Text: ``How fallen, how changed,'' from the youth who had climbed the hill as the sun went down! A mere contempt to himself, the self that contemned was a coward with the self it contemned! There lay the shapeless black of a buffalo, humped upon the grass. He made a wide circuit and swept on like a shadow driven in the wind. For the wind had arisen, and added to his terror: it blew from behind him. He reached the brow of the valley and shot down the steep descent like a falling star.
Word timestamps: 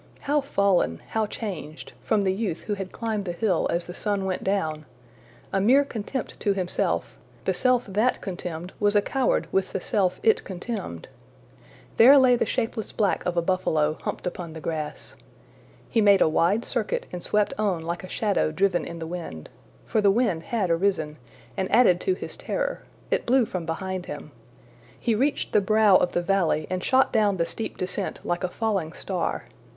``How 0.25 0.43
fallen, 0.43 0.99
how 1.09 1.27
changed,'' 1.27 1.93
from 2.01 2.23
the 2.23 2.33
youth 2.33 2.61
who 2.61 2.73
had 2.73 2.91
climbed 2.91 3.25
the 3.25 3.31
hill 3.33 3.67
as 3.69 3.85
the 3.85 3.93
sun 3.93 4.25
went 4.25 4.43
down! 4.43 4.85
A 5.53 5.61
mere 5.61 5.85
contempt 5.85 6.39
to 6.39 6.53
himself, 6.53 7.15
the 7.45 7.53
self 7.53 7.85
that 7.85 8.19
contemned 8.19 8.73
was 8.79 8.95
a 8.95 9.01
coward 9.03 9.47
with 9.51 9.73
the 9.73 9.79
self 9.79 10.19
it 10.23 10.43
contemned! 10.43 11.07
There 11.97 12.17
lay 12.17 12.35
the 12.35 12.47
shapeless 12.47 12.91
black 12.91 13.23
of 13.27 13.37
a 13.37 13.43
buffalo, 13.43 13.95
humped 14.01 14.25
upon 14.25 14.53
the 14.53 14.59
grass. 14.59 15.15
He 15.87 16.01
made 16.01 16.21
a 16.21 16.27
wide 16.27 16.65
circuit 16.65 17.05
and 17.11 17.21
swept 17.23 17.53
on 17.59 17.83
like 17.83 18.03
a 18.03 18.09
shadow 18.09 18.51
driven 18.51 18.83
in 18.83 18.97
the 18.97 19.05
wind. 19.05 19.49
For 19.85 20.01
the 20.01 20.09
wind 20.09 20.41
had 20.45 20.71
arisen, 20.71 21.17
and 21.55 21.71
added 21.71 22.01
to 22.01 22.15
his 22.15 22.35
terror: 22.37 22.81
it 23.11 23.27
blew 23.27 23.45
from 23.45 23.67
behind 23.67 24.07
him. 24.07 24.31
He 24.99 25.13
reached 25.13 25.51
the 25.53 25.61
brow 25.61 25.95
of 25.97 26.13
the 26.13 26.23
valley 26.23 26.65
and 26.71 26.83
shot 26.83 27.13
down 27.13 27.37
the 27.37 27.45
steep 27.45 27.77
descent 27.77 28.19
like 28.23 28.43
a 28.43 28.49
falling 28.49 28.93
star. 28.93 29.43